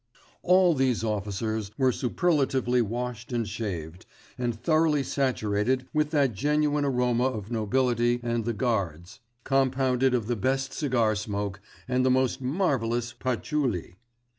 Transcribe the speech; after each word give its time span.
All 0.41 0.73
these 0.73 1.03
officers 1.03 1.69
were 1.77 1.91
superlatively 1.91 2.81
washed 2.81 3.31
and 3.31 3.47
shaved, 3.47 4.07
and 4.35 4.59
thoroughly 4.59 5.03
saturated 5.03 5.87
with 5.93 6.09
that 6.09 6.33
genuine 6.33 6.83
aroma 6.83 7.25
of 7.25 7.51
nobility 7.51 8.19
and 8.23 8.43
the 8.43 8.53
Guards, 8.53 9.19
compounded 9.43 10.15
of 10.15 10.25
the 10.25 10.35
best 10.35 10.73
cigar 10.73 11.13
smoke, 11.13 11.61
and 11.87 12.03
the 12.03 12.09
most 12.09 12.41
marvellous 12.41 13.13
patchouli. 13.13 13.97